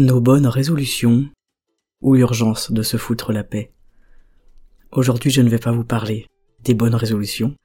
[0.00, 1.28] Nos bonnes résolutions
[2.02, 3.72] ou l'urgence de se foutre la paix.
[4.92, 6.28] Aujourd'hui je ne vais pas vous parler
[6.62, 7.56] des bonnes résolutions,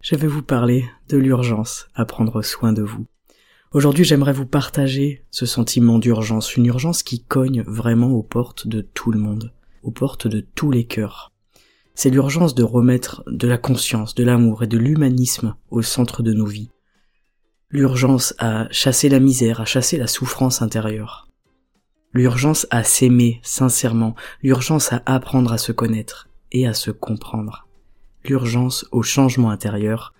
[0.00, 3.06] je vais vous parler de l'urgence à prendre soin de vous.
[3.72, 8.80] Aujourd'hui j'aimerais vous partager ce sentiment d'urgence, une urgence qui cogne vraiment aux portes de
[8.80, 11.32] tout le monde, aux portes de tous les cœurs.
[11.96, 16.34] C'est l'urgence de remettre de la conscience, de l'amour et de l'humanisme au centre de
[16.34, 16.70] nos vies.
[17.68, 21.26] L'urgence à chasser la misère, à chasser la souffrance intérieure.
[22.14, 27.66] L'urgence à s'aimer sincèrement, l'urgence à apprendre à se connaître et à se comprendre.
[28.24, 30.14] L'urgence au changement intérieur,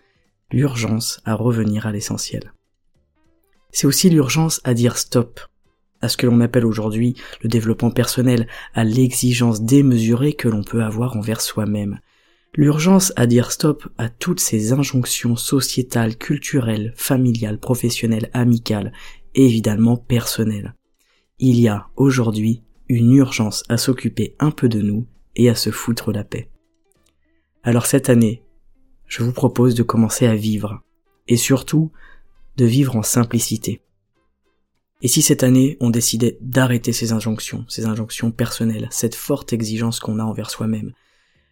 [0.51, 2.53] l'urgence à revenir à l'essentiel
[3.75, 5.41] c'est aussi l'urgence à dire stop
[6.01, 10.83] à ce que l'on appelle aujourd'hui le développement personnel, à l'exigence démesurée que l'on peut
[10.83, 11.98] avoir envers soi-même.
[12.56, 18.92] L'urgence à dire stop à toutes ces injonctions sociétales, culturelles, familiales, professionnelles, amicales
[19.34, 20.75] et évidemment personnelles.
[21.38, 25.70] Il y a aujourd'hui une urgence à s'occuper un peu de nous et à se
[25.70, 26.48] foutre la paix.
[27.64, 28.44] Alors cette année,
[29.08, 30.82] je vous propose de commencer à vivre
[31.27, 31.90] et surtout
[32.56, 33.82] de vivre en simplicité.
[35.02, 39.98] Et si cette année on décidait d'arrêter ces injonctions, ces injonctions personnelles, cette forte exigence
[39.98, 40.92] qu'on a envers soi-même,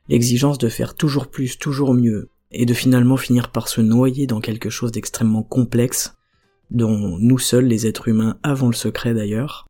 [0.09, 4.41] l'exigence de faire toujours plus, toujours mieux, et de finalement finir par se noyer dans
[4.41, 6.15] quelque chose d'extrêmement complexe,
[6.71, 9.66] dont nous seuls les êtres humains avons le secret d'ailleurs,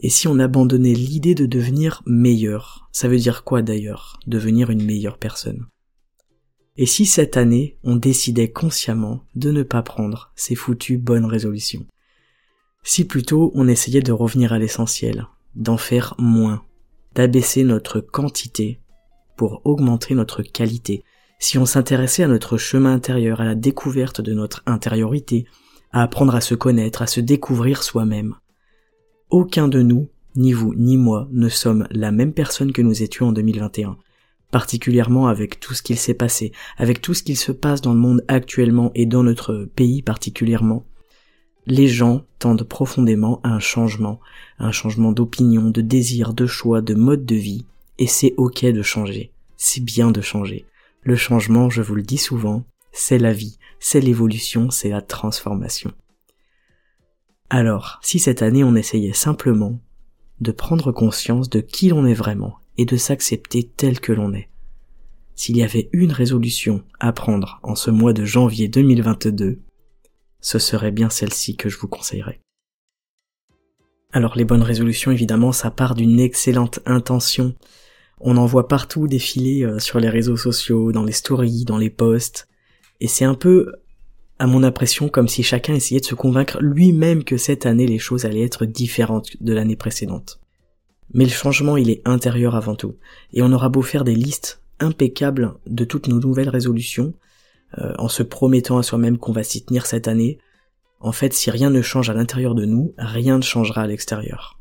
[0.00, 4.84] et si on abandonnait l'idée de devenir meilleur, ça veut dire quoi d'ailleurs, devenir une
[4.84, 5.66] meilleure personne?
[6.76, 11.86] Et si cette année, on décidait consciemment de ne pas prendre ces foutues bonnes résolutions?
[12.84, 15.26] Si plutôt on essayait de revenir à l'essentiel,
[15.56, 16.62] d'en faire moins,
[17.16, 18.80] d'abaisser notre quantité
[19.36, 21.02] pour augmenter notre qualité,
[21.40, 25.46] si on s'intéressait à notre chemin intérieur, à la découverte de notre intériorité,
[25.90, 28.36] à apprendre à se connaître, à se découvrir soi-même.
[29.30, 33.28] Aucun de nous, ni vous ni moi, ne sommes la même personne que nous étions
[33.28, 33.96] en 2021
[34.50, 38.00] particulièrement avec tout ce qu'il s'est passé, avec tout ce qu'il se passe dans le
[38.00, 40.84] monde actuellement et dans notre pays particulièrement,
[41.66, 44.20] les gens tendent profondément à un changement,
[44.58, 47.66] un changement d'opinion, de désir, de choix, de mode de vie,
[47.98, 50.64] et c'est ok de changer, c'est bien de changer.
[51.02, 55.92] Le changement, je vous le dis souvent, c'est la vie, c'est l'évolution, c'est la transformation.
[57.50, 59.80] Alors, si cette année on essayait simplement
[60.40, 64.48] de prendre conscience de qui l'on est vraiment et de s'accepter tel que l'on est.
[65.34, 69.60] S'il y avait une résolution à prendre en ce mois de janvier 2022,
[70.40, 72.40] ce serait bien celle-ci que je vous conseillerais.
[74.12, 77.54] Alors les bonnes résolutions, évidemment, ça part d'une excellente intention.
[78.20, 81.90] On en voit partout défiler euh, sur les réseaux sociaux, dans les stories, dans les
[81.90, 82.48] posts,
[83.00, 83.72] et c'est un peu,
[84.38, 87.98] à mon impression, comme si chacun essayait de se convaincre lui-même que cette année les
[87.98, 90.40] choses allaient être différentes de l'année précédente.
[91.12, 92.96] Mais le changement, il est intérieur avant tout.
[93.32, 97.14] Et on aura beau faire des listes impeccables de toutes nos nouvelles résolutions,
[97.78, 100.38] euh, en se promettant à soi-même qu'on va s'y tenir cette année,
[101.00, 104.58] en fait, si rien ne change à l'intérieur de nous, rien ne changera à l'extérieur.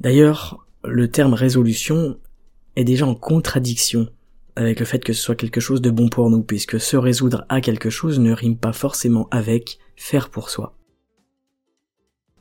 [0.00, 2.18] D'ailleurs, le terme résolution
[2.74, 4.08] est déjà en contradiction
[4.56, 7.44] avec le fait que ce soit quelque chose de bon pour nous, puisque se résoudre
[7.48, 10.76] à quelque chose ne rime pas forcément avec faire pour soi.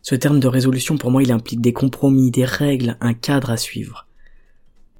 [0.02, 3.58] Ce terme de résolution, pour moi, il implique des compromis, des règles, un cadre à
[3.58, 4.08] suivre.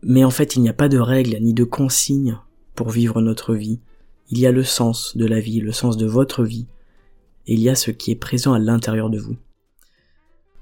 [0.04, 2.38] Mais en fait, il n'y a pas de règles ni de consignes
[2.75, 3.80] pour vivre notre vie.
[4.30, 6.68] Il y a le sens de la vie, le sens de votre vie,
[7.48, 9.36] et il y a ce qui est présent à l'intérieur de vous.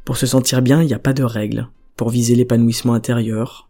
[0.06, 1.68] Pour se sentir bien, il n'y a pas de règles.
[1.96, 3.69] Pour viser l'épanouissement intérieur,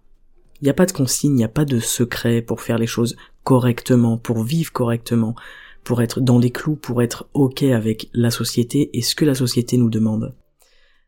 [0.62, 2.88] il n'y a pas de consignes, il n'y a pas de secret pour faire les
[2.88, 5.36] choses correctement, pour vivre correctement,
[5.84, 9.36] pour être dans les clous, pour être ok avec la société et ce que la
[9.36, 10.36] société nous demande.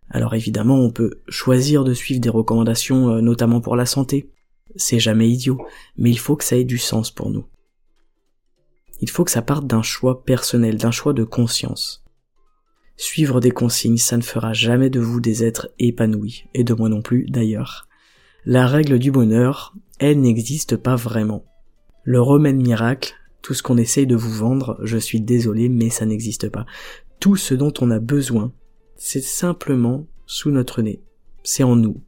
[0.10, 4.30] Alors évidemment, on peut choisir de suivre des recommandations, euh, notamment pour la santé.
[4.76, 5.60] C'est jamais idiot,
[5.98, 7.46] mais il faut que ça ait du sens pour nous.
[9.02, 12.04] Il faut que ça parte d'un choix personnel, d'un choix de conscience.
[12.98, 16.88] Suivre des consignes, ça ne fera jamais de vous des êtres épanouis, et de moi
[16.88, 17.88] non plus d'ailleurs.
[18.44, 21.46] La règle du bonheur, elle n'existe pas vraiment.
[22.04, 26.08] Le remède miracle, tout ce qu'on essaye de vous vendre, je suis désolé, mais ça
[26.08, 26.66] n'existe pas.
[27.20, 28.52] Tout ce dont on a besoin,
[28.96, 31.04] c'est simplement sous notre nez.
[31.44, 32.02] C'est en nous.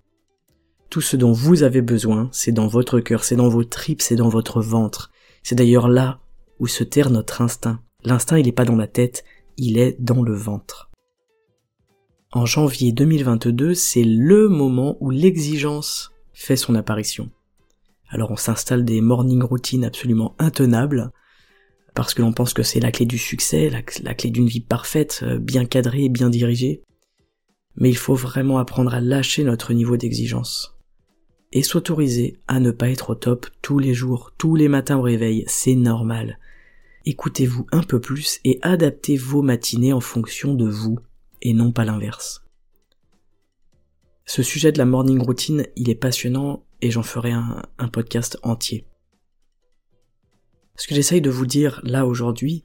[0.90, 4.16] Tout ce dont vous avez besoin, c'est dans votre cœur, c'est dans vos tripes, c'est
[4.16, 5.12] dans votre ventre.
[5.44, 6.20] C'est d'ailleurs là
[6.58, 7.80] où se terre notre instinct.
[8.06, 9.24] L'instinct, il n'est pas dans la tête,
[9.58, 10.90] il est dans le ventre.
[12.32, 17.30] En janvier 2022, c'est le moment où l'exigence fait son apparition.
[18.10, 21.12] Alors on s'installe des morning routines absolument intenables,
[21.94, 25.22] parce que l'on pense que c'est la clé du succès, la, clé d'une vie parfaite,
[25.24, 26.82] euh, bien cadrée et bien dirigée.
[27.76, 30.78] Mais il faut vraiment apprendre à lâcher notre niveau d'exigence.
[31.52, 35.02] Et s'autoriser à ne pas être au top tous les jours, tous les matins au
[35.02, 36.40] réveil, c'est normal.
[37.06, 40.98] Écoutez-vous un peu plus et adaptez vos matinées en fonction de vous,
[41.42, 42.43] et non pas l'inverse.
[44.26, 48.86] Ce sujet de la morning routine, il est passionnant et j'en ferai un, podcast entier.
[50.76, 52.64] Ce que j'essaye de vous dire là aujourd'hui,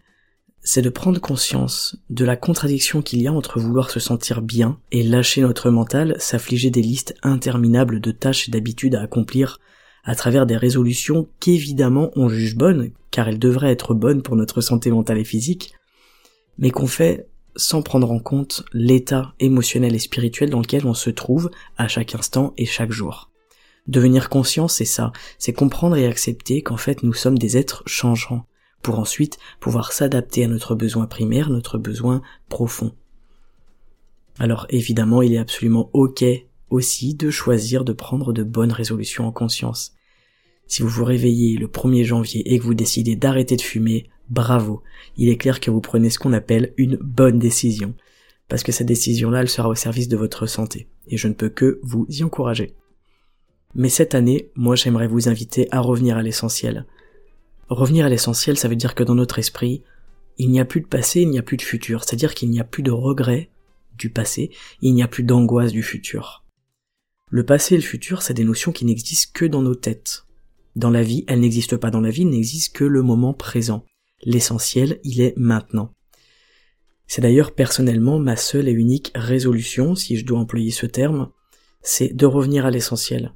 [0.60, 4.80] c'est de prendre conscience de la contradiction qu'il y a entre vouloir se sentir bien
[4.92, 9.60] et lâcher notre mental, s'affliger des listes interminables de tâches et d'habitudes à accomplir
[10.04, 14.60] à travers des résolutions qu'évidemment on juge bonnes, car elles devraient être bonnes pour notre
[14.60, 15.74] santé mentale et physique,
[16.56, 17.28] mais qu'on fait
[17.58, 22.14] sans prendre en compte l'état émotionnel et spirituel dans lequel on se trouve à chaque
[22.14, 23.30] instant et chaque jour.
[23.88, 28.46] Devenir conscient, c'est ça, c'est comprendre et accepter qu'en fait nous sommes des êtres changeants,
[28.82, 32.94] pour ensuite pouvoir s'adapter à notre besoin primaire, notre besoin profond.
[34.38, 36.24] Alors évidemment, il est absolument ok
[36.70, 39.94] aussi de choisir de prendre de bonnes résolutions en conscience.
[40.66, 44.82] Si vous vous réveillez le 1er janvier et que vous décidez d'arrêter de fumer, bravo.
[45.16, 47.94] Il est clair que vous prenez ce qu'on appelle une bonne décision.
[48.48, 50.88] Parce que cette décision-là, elle sera au service de votre santé.
[51.06, 52.74] Et je ne peux que vous y encourager.
[53.74, 56.86] Mais cette année, moi j'aimerais vous inviter à revenir à l'essentiel.
[57.68, 59.82] Revenir à l'essentiel, ça veut dire que dans notre esprit,
[60.38, 62.60] il n'y a plus de passé, il n'y a plus de futur, c'est-à-dire qu'il n'y
[62.60, 63.50] a plus de regret
[63.98, 66.44] du passé, il n'y a plus d'angoisse du futur.
[67.28, 70.24] Le passé et le futur, c'est des notions qui n'existent que dans nos têtes.
[70.76, 73.84] Dans la vie, elles n'existent pas dans la vie, n'existe que le moment présent.
[74.24, 75.92] L'essentiel, il est maintenant.
[77.06, 81.30] C'est d'ailleurs personnellement ma seule et unique résolution, si je dois employer ce terme,
[81.80, 83.32] c'est de revenir à l'essentiel.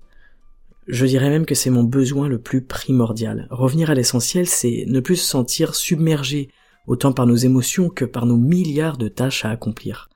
[0.89, 3.47] Je dirais même que c'est mon besoin le plus primordial.
[3.51, 6.51] Revenir à l'essentiel, c'est ne plus se sentir submergé
[6.87, 10.11] autant par nos émotions que par nos milliards de tâches à accomplir.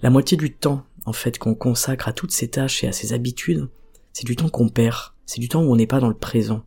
[0.00, 3.12] La moitié du temps, en fait, qu'on consacre à toutes ces tâches et à ces
[3.12, 3.68] habitudes,
[4.12, 6.64] c'est du temps qu'on perd, c'est du temps où on n'est pas dans le présent.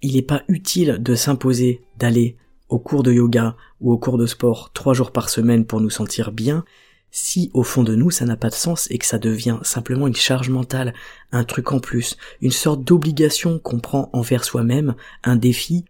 [0.00, 2.36] Il n'est pas utile de s'imposer d'aller
[2.68, 5.90] au cours de yoga ou au cours de sport trois jours par semaine pour nous
[5.90, 6.64] sentir bien,
[7.10, 10.06] si au fond de nous ça n'a pas de sens et que ça devient simplement
[10.06, 10.94] une charge mentale,
[11.30, 15.84] un truc en plus, une sorte d'obligation qu'on prend envers soi-même, un défi,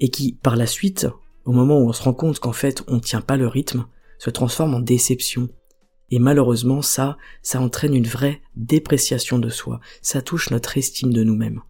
[0.00, 1.06] et qui, par la suite,
[1.44, 3.86] au moment où on se rend compte qu'en fait on ne tient pas le rythme,
[4.18, 5.48] se transforme en déception.
[6.10, 11.22] Et malheureusement ça, ça entraîne une vraie dépréciation de soi, ça touche notre estime de
[11.22, 11.60] nous-mêmes.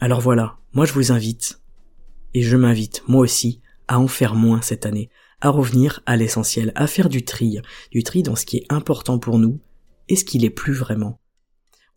[0.00, 1.60] Alors voilà, moi je vous invite,
[2.34, 6.72] et je m'invite, moi aussi, à en faire moins cette année, à revenir à l'essentiel,
[6.74, 7.58] à faire du tri,
[7.90, 9.60] du tri dans ce qui est important pour nous
[10.08, 11.18] et ce qui l'est plus vraiment.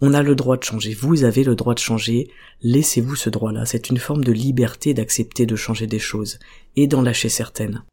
[0.03, 2.31] On a le droit de changer, vous avez le droit de changer,
[2.61, 6.39] laissez-vous ce droit-là, c'est une forme de liberté d'accepter de changer des choses
[6.75, 7.83] et d'en lâcher certaines.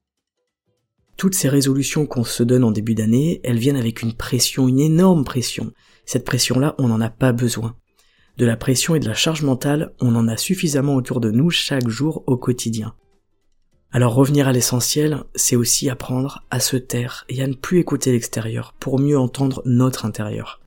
[1.19, 4.79] Toutes ces résolutions qu'on se donne en début d'année, elles viennent avec une pression, une
[4.79, 5.73] énorme pression.
[6.07, 7.77] Cette pression-là, on n'en a pas besoin.
[8.39, 11.51] De la pression et de la charge mentale, on en a suffisamment autour de nous
[11.51, 12.95] chaque jour au quotidien.
[13.91, 18.13] Alors revenir à l'essentiel, c'est aussi apprendre à se taire et à ne plus écouter
[18.13, 20.61] l'extérieur pour mieux entendre notre intérieur.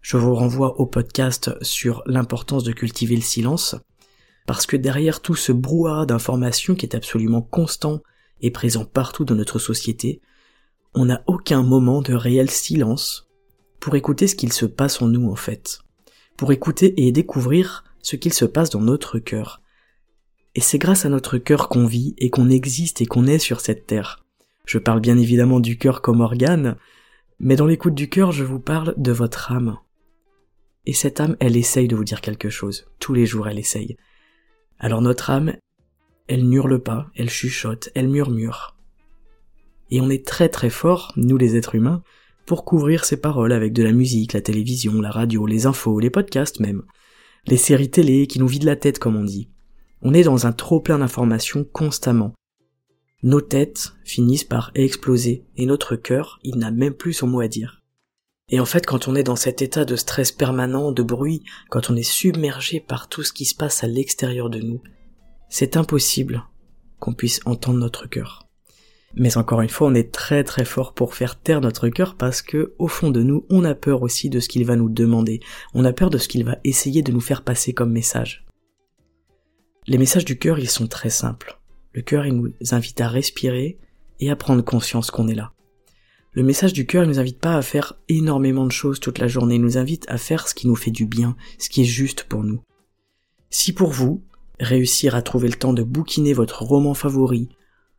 [0.00, 3.76] Je vous renvoie au podcast sur l'importance de cultiver le silence,
[4.46, 8.00] parce que derrière tout ce brouhaha d'informations qui est absolument constant
[8.40, 10.20] et présent partout dans notre société,
[10.94, 13.28] on n'a aucun moment de réel silence
[13.78, 15.78] pour écouter ce qu'il se passe en nous en fait,
[16.36, 19.62] pour écouter et découvrir ce qu'il se passe dans notre cœur,
[20.54, 23.60] et c'est grâce à notre cœur qu'on vit et qu'on existe et qu'on est sur
[23.60, 24.24] cette terre.
[24.66, 26.76] Je parle bien évidemment du cœur comme organe,
[27.40, 29.78] mais dans l'écoute du cœur, je vous parle de votre âme.
[30.86, 32.86] Et cette âme, elle essaye de vous dire quelque chose.
[33.00, 33.96] Tous les jours, elle essaye.
[34.78, 35.54] Alors notre âme,
[36.28, 38.76] elle n'hurle pas, elle chuchote, elle murmure.
[39.90, 42.02] Et on est très très fort, nous les êtres humains,
[42.46, 46.10] pour couvrir ces paroles avec de la musique, la télévision, la radio, les infos, les
[46.10, 46.82] podcasts même.
[47.46, 49.48] Les séries télé qui nous vident la tête comme on dit.
[50.06, 52.34] On est dans un trop plein d'informations constamment.
[53.22, 57.48] Nos têtes finissent par exploser et notre cœur, il n'a même plus son mot à
[57.48, 57.82] dire.
[58.50, 61.88] Et en fait, quand on est dans cet état de stress permanent, de bruit, quand
[61.88, 64.82] on est submergé par tout ce qui se passe à l'extérieur de nous,
[65.48, 66.44] c'est impossible
[67.00, 68.46] qu'on puisse entendre notre cœur.
[69.14, 72.42] Mais encore une fois, on est très très fort pour faire taire notre cœur parce
[72.42, 75.40] que, au fond de nous, on a peur aussi de ce qu'il va nous demander.
[75.72, 78.43] On a peur de ce qu'il va essayer de nous faire passer comme message.
[79.86, 81.60] Les messages du cœur, ils sont très simples.
[81.92, 83.78] Le cœur, il nous invite à respirer
[84.18, 85.52] et à prendre conscience qu'on est là.
[86.32, 89.28] Le message du cœur, il nous invite pas à faire énormément de choses toute la
[89.28, 91.86] journée, il nous invite à faire ce qui nous fait du bien, ce qui est
[91.86, 92.60] juste pour nous.
[93.50, 94.22] Si pour vous,
[94.58, 97.50] réussir à trouver le temps de bouquiner votre roman favori,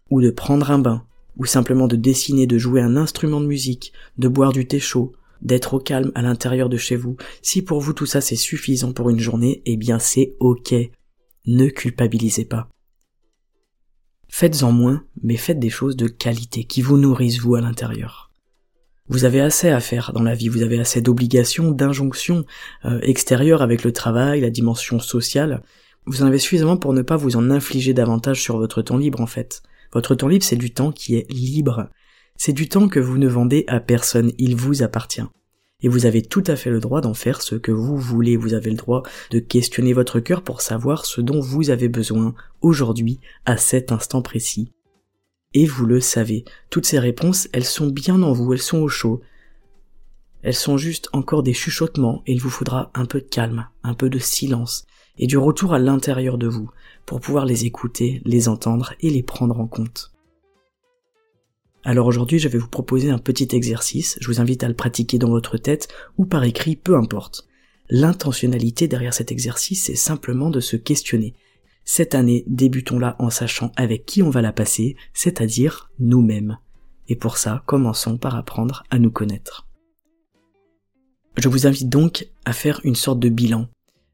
[0.09, 1.05] ou de prendre un bain,
[1.37, 5.13] ou simplement de dessiner, de jouer un instrument de musique, de boire du thé chaud,
[5.43, 8.91] d'être au calme à l'intérieur de chez vous, si pour vous tout ça c'est suffisant
[8.91, 10.73] pour une journée, eh bien c'est ok.
[11.47, 12.69] Ne culpabilisez pas.
[14.29, 18.31] Faites-en moins, mais faites des choses de qualité qui vous nourrissent vous à l'intérieur.
[19.07, 22.43] Vous avez assez à faire dans la vie, vous avez assez d'obligations, d'injonctions
[22.85, 25.61] euh, extérieures avec le travail, la dimension sociale,
[26.07, 29.21] vous en avez suffisamment pour ne pas vous en infliger davantage sur votre temps libre
[29.21, 29.63] en fait.
[29.93, 31.89] Votre temps libre c'est du temps qui est libre.
[32.35, 35.23] C'est du temps que vous ne vendez à personne, il vous appartient.
[35.81, 38.53] Et vous avez tout à fait le droit d'en faire ce que vous voulez, vous
[38.53, 43.19] avez le droit de questionner votre cœur pour savoir ce dont vous avez besoin aujourd'hui,
[43.45, 44.71] à cet instant précis.
[45.53, 48.89] Et vous le savez, toutes ces réponses, elles sont bien en vous, elles sont au
[48.89, 49.21] chaud.
[50.41, 53.93] Elles sont juste encore des chuchotements et il vous faudra un peu de calme, un
[53.93, 54.85] peu de silence,
[55.17, 56.69] et du retour à l'intérieur de vous
[57.05, 60.14] pour pouvoir les écouter, les entendre et les prendre en compte.
[61.87, 65.19] Alors aujourd'hui, je vais vous proposer un petit exercice, je vous invite à le pratiquer
[65.19, 65.87] dans votre tête
[66.17, 67.47] ou par écrit, peu importe.
[67.91, 71.35] L'intentionnalité derrière cet exercice, c'est simplement de se questionner.
[71.83, 76.57] Cette année, débutons-la en sachant avec qui on va la passer, c'est-à-dire nous-mêmes.
[77.07, 79.67] Et pour ça, commençons par apprendre à nous connaître.
[81.37, 83.67] Je vous invite donc à faire une sorte de bilan,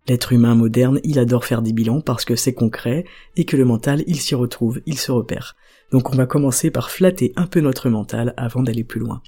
[0.07, 3.05] L'être humain moderne, il adore faire des bilans parce que c'est concret
[3.35, 5.55] et que le mental, il s'y retrouve, il se repère.
[5.91, 9.21] Donc on va commencer par flatter un peu notre mental avant d'aller plus loin.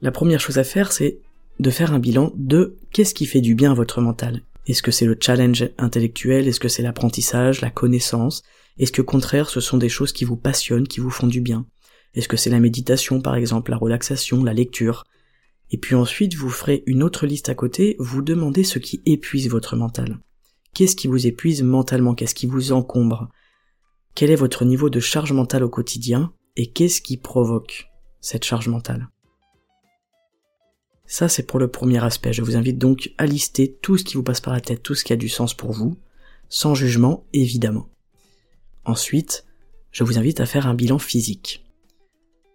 [0.00, 1.18] La première chose à faire, c'est
[1.60, 4.42] de faire un bilan de qu'est-ce qui fait du bien à votre mental.
[4.66, 6.48] Est-ce que c'est le challenge intellectuel?
[6.48, 8.42] Est-ce que c'est l'apprentissage, la connaissance?
[8.78, 11.40] Est-ce que au contraire, ce sont des choses qui vous passionnent, qui vous font du
[11.40, 11.66] bien?
[12.14, 15.04] Est-ce que c'est la méditation par exemple, la relaxation, la lecture?
[15.74, 19.48] Et puis ensuite, vous ferez une autre liste à côté, vous demandez ce qui épuise
[19.48, 20.20] votre mental.
[20.72, 22.14] Qu'est-ce qui vous épuise mentalement?
[22.14, 23.28] Qu'est-ce qui vous encombre?
[24.14, 26.32] Quel est votre niveau de charge mentale au quotidien?
[26.54, 27.88] Et qu'est-ce qui provoque
[28.20, 29.08] cette charge mentale?
[31.06, 32.32] Ça, c'est pour le premier aspect.
[32.32, 34.94] Je vous invite donc à lister tout ce qui vous passe par la tête, tout
[34.94, 35.98] ce qui a du sens pour vous,
[36.48, 37.88] sans jugement, évidemment.
[38.84, 39.44] Ensuite,
[39.90, 41.63] je vous invite à faire un bilan physique.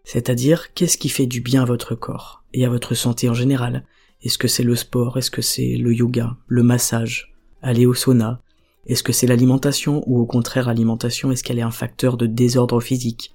[0.03, 3.85] C'est-à-dire, qu'est-ce qui fait du bien à votre corps et à votre santé en général?
[4.21, 5.17] Est-ce que c'est le sport?
[5.17, 6.35] Est-ce que c'est le yoga?
[6.47, 7.33] Le massage?
[7.61, 8.41] Aller au sauna?
[8.85, 10.03] Est-ce que c'est l'alimentation?
[10.07, 13.33] Ou au contraire l'alimentation est-ce qu'elle est un facteur de désordre physique?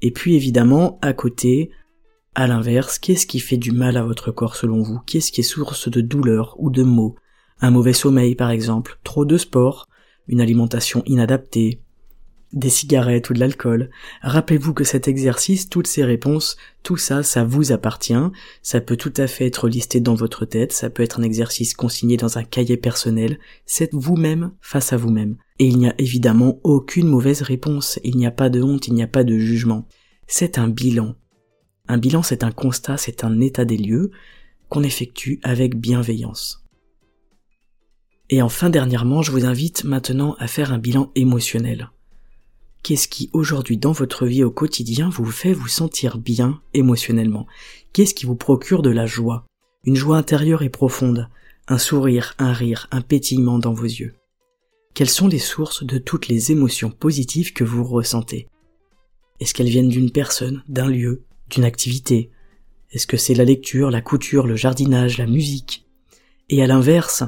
[0.00, 1.70] Et puis évidemment, à côté,
[2.34, 5.00] à l'inverse, qu'est-ce qui fait du mal à votre corps selon vous?
[5.06, 7.16] Qu'est-ce qui est source de douleur ou de maux?
[7.60, 9.88] Un mauvais sommeil par exemple, trop de sport,
[10.28, 11.82] une alimentation inadaptée,
[12.52, 13.90] des cigarettes ou de l'alcool.
[14.22, 18.14] Rappelez-vous que cet exercice, toutes ces réponses, tout ça, ça vous appartient.
[18.62, 21.74] Ça peut tout à fait être listé dans votre tête, ça peut être un exercice
[21.74, 23.38] consigné dans un cahier personnel.
[23.66, 25.36] C'est vous-même face à vous-même.
[25.58, 28.94] Et il n'y a évidemment aucune mauvaise réponse, il n'y a pas de honte, il
[28.94, 29.86] n'y a pas de jugement.
[30.26, 31.16] C'est un bilan.
[31.88, 34.10] Un bilan, c'est un constat, c'est un état des lieux
[34.68, 36.64] qu'on effectue avec bienveillance.
[38.30, 41.90] Et enfin, dernièrement, je vous invite maintenant à faire un bilan émotionnel.
[42.88, 47.46] Qu'est-ce qui aujourd'hui dans votre vie au quotidien vous fait vous sentir bien émotionnellement?
[47.92, 49.44] Qu'est-ce qui vous procure de la joie?
[49.84, 51.28] Une joie intérieure et profonde,
[51.66, 54.14] un sourire, un rire, un pétillement dans vos yeux.
[54.94, 58.48] Quelles sont les sources de toutes les émotions positives que vous ressentez?
[59.38, 62.30] Est-ce qu'elles viennent d'une personne, d'un lieu, d'une activité?
[62.92, 65.86] Est-ce que c'est la lecture, la couture, le jardinage, la musique?
[66.48, 67.22] Et à l'inverse,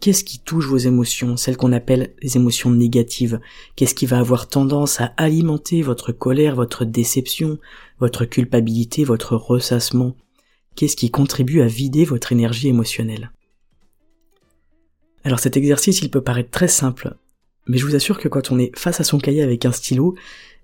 [0.00, 3.40] Qu'est-ce qui touche vos émotions, celles qu'on appelle les émotions négatives?
[3.74, 7.58] Qu'est-ce qui va avoir tendance à alimenter votre colère, votre déception,
[7.98, 10.14] votre culpabilité, votre ressassement?
[10.76, 13.32] Qu'est-ce qui contribue à vider votre énergie émotionnelle?
[15.24, 17.16] Alors cet exercice, il peut paraître très simple,
[17.66, 20.14] mais je vous assure que quand on est face à son cahier avec un stylo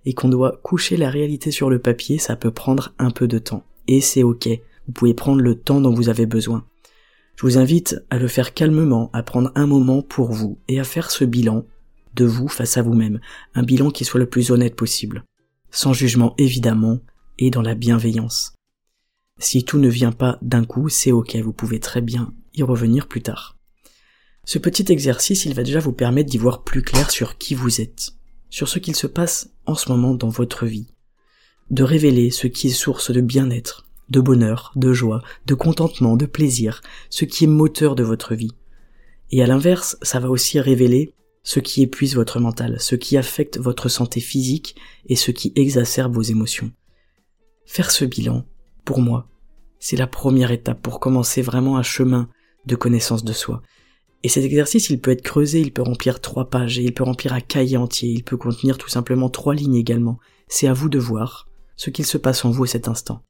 [0.06, 3.38] et qu'on doit coucher la réalité sur le papier, ça peut prendre un peu de
[3.38, 3.64] temps.
[3.88, 4.48] Et c'est ok,
[4.86, 6.64] vous pouvez prendre le temps dont vous avez besoin.
[7.36, 10.84] Je vous invite à le faire calmement, à prendre un moment pour vous et à
[10.84, 11.64] faire ce bilan
[12.14, 13.20] de vous face à vous-même,
[13.54, 15.24] un bilan qui soit le plus honnête possible,
[15.70, 17.00] sans jugement évidemment
[17.38, 18.54] et dans la bienveillance.
[19.40, 23.08] Si tout ne vient pas d'un coup, c'est ok, vous pouvez très bien y revenir
[23.08, 23.58] plus tard.
[24.44, 27.80] Ce petit exercice, il va déjà vous permettre d'y voir plus clair sur qui vous
[27.80, 28.12] êtes,
[28.48, 30.86] sur ce qu'il se passe en ce moment dans votre vie,
[31.70, 36.26] de révéler ce qui est source de bien-être, de bonheur, de joie, de contentement, de
[36.26, 38.52] plaisir, ce qui est moteur de votre vie.
[39.30, 43.58] Et à l'inverse, ça va aussi révéler ce qui épuise votre mental, ce qui affecte
[43.58, 46.70] votre santé physique et ce qui exacerbe vos émotions.
[47.66, 48.44] Faire ce bilan,
[48.84, 49.28] pour moi,
[49.78, 52.28] c'est la première étape pour commencer vraiment un chemin
[52.66, 53.62] de connaissance de soi.
[54.22, 57.34] Et cet exercice, il peut être creusé, il peut remplir trois pages, il peut remplir
[57.34, 60.18] un cahier entier, il peut contenir tout simplement trois lignes également.
[60.48, 61.46] C'est à vous de voir
[61.76, 63.20] ce qu'il se passe en vous à cet instant.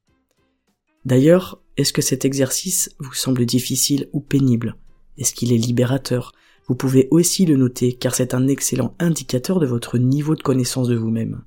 [1.05, 4.77] D'ailleurs, est-ce que cet exercice vous semble difficile ou pénible?
[5.19, 6.33] Est-ce qu'il est libérateur?
[6.67, 10.89] Vous pouvez aussi le noter car c'est un excellent indicateur de votre niveau de connaissance
[10.89, 11.43] de vous-même.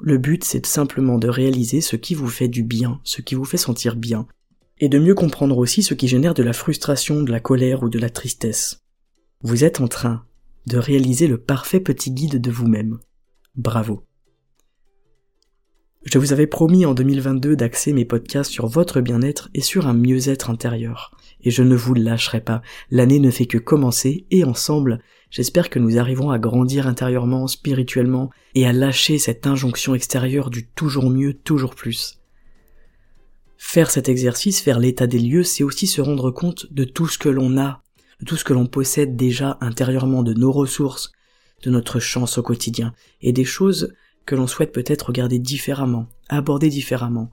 [0.00, 3.44] Le but, c'est simplement de réaliser ce qui vous fait du bien, ce qui vous
[3.44, 4.28] fait sentir bien,
[4.78, 7.88] et de mieux comprendre aussi ce qui génère de la frustration, de la colère ou
[7.88, 8.84] de la tristesse.
[9.42, 10.24] Vous êtes en train
[10.66, 12.98] de réaliser le parfait petit guide de vous-même.
[13.56, 14.04] Bravo.
[16.04, 19.94] Je vous avais promis en 2022 d'axer mes podcasts sur votre bien-être et sur un
[19.94, 21.16] mieux-être intérieur.
[21.42, 22.62] Et je ne vous lâcherai pas.
[22.90, 25.00] L'année ne fait que commencer et ensemble,
[25.30, 30.68] j'espère que nous arriverons à grandir intérieurement, spirituellement et à lâcher cette injonction extérieure du
[30.68, 32.20] toujours mieux, toujours plus.
[33.56, 37.18] Faire cet exercice, faire l'état des lieux, c'est aussi se rendre compte de tout ce
[37.18, 37.82] que l'on a,
[38.20, 41.10] de tout ce que l'on possède déjà intérieurement, de nos ressources,
[41.64, 43.92] de notre chance au quotidien, et des choses
[44.28, 47.30] que l'on souhaite peut-être regarder différemment, aborder différemment.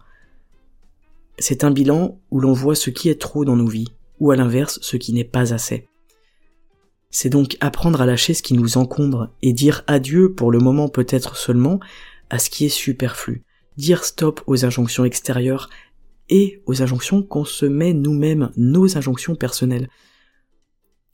[1.37, 3.89] C'est un bilan où l'on voit ce qui est trop dans nos vies,
[4.21, 5.89] ou à l'inverse ce qui n'est pas assez.
[7.11, 10.87] C'est donc apprendre à lâcher ce qui nous encombre et dire adieu pour le moment
[10.87, 11.81] peut-être seulement
[12.29, 13.43] à ce qui est superflu,
[13.75, 15.69] dire stop aux injonctions extérieures
[16.29, 19.89] et aux injonctions qu'on se met nous-mêmes, nos injonctions personnelles,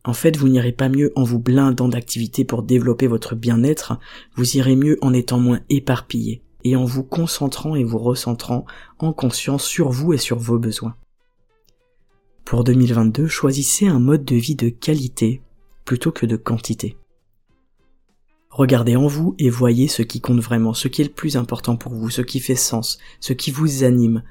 [0.04, 4.00] en fait, vous n'irez pas mieux en vous blindant d'activités pour développer votre bien-être,
[4.36, 8.66] vous irez mieux en étant moins éparpillé et en vous concentrant et vous recentrant
[9.00, 10.96] en conscience sur vous et sur vos besoins.
[12.46, 15.42] Pour 2022, choisissez un mode de vie de qualité
[15.86, 16.98] plutôt que de quantité.
[18.50, 21.78] Regardez en vous et voyez ce qui compte vraiment, ce qui est le plus important
[21.78, 24.24] pour vous, ce qui fait sens, ce qui vous anime,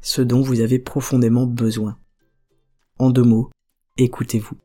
[0.00, 1.96] ce dont vous avez profondément besoin.
[2.98, 3.50] En deux mots,
[3.98, 4.56] écoutez-vous.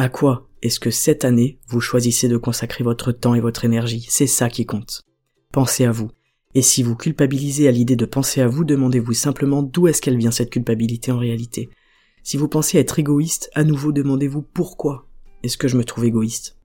[0.00, 4.06] À quoi est-ce que cette année vous choisissez de consacrer votre temps et votre énergie?
[4.08, 5.02] C'est ça qui compte.
[5.50, 6.08] Pensez à vous.
[6.54, 10.16] Et si vous culpabilisez à l'idée de penser à vous, demandez-vous simplement d'où est-ce qu'elle
[10.16, 11.68] vient cette culpabilité en réalité.
[12.22, 15.08] Si vous pensez être égoïste, à nouveau demandez-vous pourquoi
[15.42, 16.60] est-ce que je me trouve égoïste?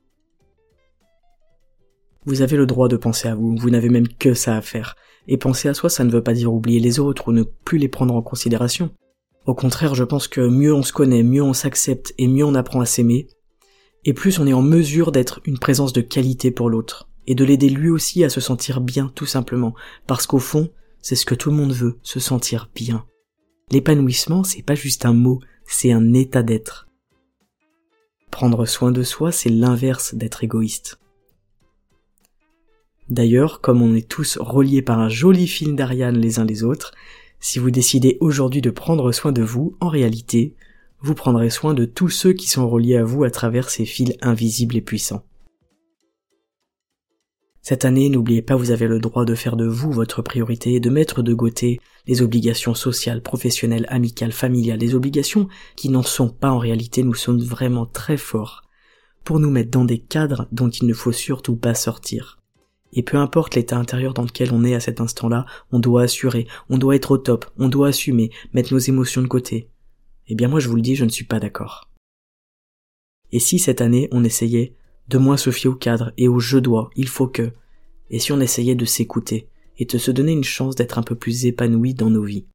[2.28, 4.96] Vous avez le droit de penser à vous, vous n'avez même que ça à faire.
[5.28, 7.80] Et penser à soi, ça ne veut pas dire oublier les autres ou ne plus
[7.80, 8.92] les prendre en considération.
[9.46, 12.56] Au contraire, je pense que mieux on se connaît, mieux on s'accepte et mieux on
[12.56, 13.28] apprend à s'aimer,
[14.06, 17.44] et plus on est en mesure d'être une présence de qualité pour l'autre, et de
[17.44, 19.74] l'aider lui aussi à se sentir bien tout simplement,
[20.08, 20.70] parce qu'au fond,
[21.02, 23.06] c'est ce que tout le monde veut, se sentir bien.
[23.72, 26.88] L'épanouissement, c'est pas juste un mot, c'est un état d'être.
[28.32, 31.00] Prendre soin de soi, c'est l'inverse d'être égoïste.
[33.10, 36.94] D'ailleurs, comme on est tous reliés par un joli fil d'Ariane les uns les autres,
[37.44, 40.56] si vous décidez aujourd'hui de prendre soin de vous, en réalité,
[41.02, 44.14] vous prendrez soin de tous ceux qui sont reliés à vous à travers ces fils
[44.22, 45.26] invisibles et puissants.
[47.62, 50.80] Cette année, n'oubliez pas, vous avez le droit de faire de vous votre priorité et
[50.80, 56.30] de mettre de côté les obligations sociales, professionnelles, amicales, familiales, les obligations qui n'en sont
[56.30, 58.62] pas en réalité, nous sommes vraiment très forts
[59.26, 62.43] pour nous mettre dans des cadres dont il ne faut surtout pas sortir.
[62.96, 66.48] Et peu importe l'état intérieur dans lequel on est à cet instant-là, on doit assurer,
[66.70, 69.68] on doit être au top, on doit assumer, mettre nos émotions de côté.
[70.28, 71.90] Eh bien moi je vous le dis, je ne suis pas d'accord.
[73.32, 74.76] Et si cette année on essayait
[75.08, 77.52] de moins se fier au cadre et au je dois, il faut que,
[78.12, 81.16] et si on essayait de s'écouter et de se donner une chance d'être un peu
[81.16, 82.46] plus épanoui dans nos vies?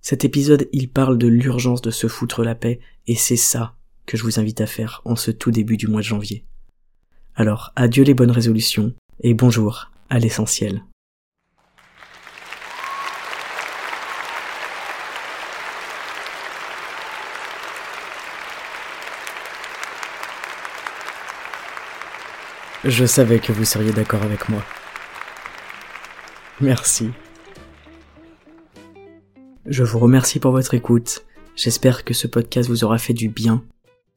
[0.00, 4.18] Cet épisode, il parle de l'urgence de se foutre la paix, et c'est ça que
[4.18, 6.44] je vous invite à faire en ce tout début du mois de janvier.
[7.36, 10.84] Alors, adieu les bonnes résolutions, et bonjour à l'essentiel.
[22.84, 24.62] Je savais que vous seriez d'accord avec moi.
[26.60, 27.10] Merci.
[29.66, 31.24] Je vous remercie pour votre écoute.
[31.56, 33.64] J'espère que ce podcast vous aura fait du bien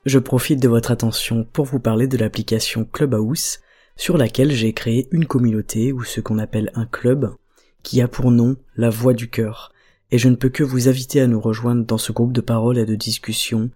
[0.08, 3.60] je profite de votre attention pour vous parler de l'application Clubhouse,
[3.98, 7.36] sur laquelle j'ai créé une communauté ou ce qu'on appelle un club,
[7.84, 9.74] qui a pour nom la voix du cœur.
[10.10, 12.78] et je ne peux que vous inviter à nous rejoindre dans ce groupe de parole
[12.78, 13.70] et de discussion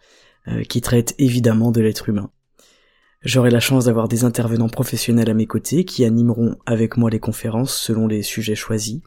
[0.47, 2.31] euh, qui traite évidemment de l'être humain.
[3.21, 7.19] J'aurai la chance d'avoir des intervenants professionnels à mes côtés qui animeront avec moi les
[7.19, 9.01] conférences selon les sujets choisis.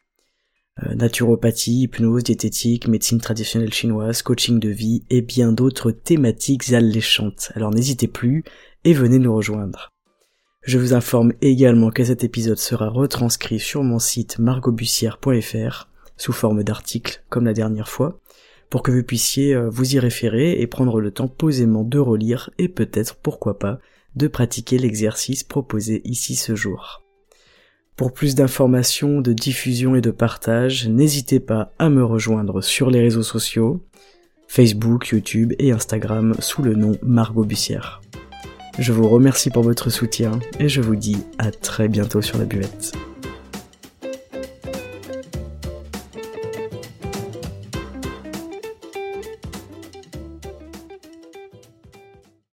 [0.82, 7.52] Euh, naturopathie, hypnose, diététique, médecine traditionnelle chinoise, coaching de vie et bien d'autres thématiques alléchantes.
[7.54, 8.42] Alors n'hésitez plus
[8.82, 9.92] et venez nous rejoindre.
[10.62, 16.64] Je vous informe également que cet épisode sera retranscrit sur mon site margobussière.fr sous forme
[16.64, 18.18] d'article comme la dernière fois
[18.68, 22.50] pour que vous puissiez euh, vous y référer et prendre le temps posément de relire
[22.58, 23.78] et peut-être pourquoi pas
[24.16, 27.03] de pratiquer l'exercice proposé ici ce jour.
[27.96, 33.00] Pour plus d'informations, de diffusion et de partage, n'hésitez pas à me rejoindre sur les
[33.00, 33.84] réseaux sociaux,
[34.48, 38.02] Facebook, YouTube et Instagram sous le nom Margot Bussière.
[38.80, 42.46] Je vous remercie pour votre soutien et je vous dis à très bientôt sur la
[42.46, 42.94] buvette.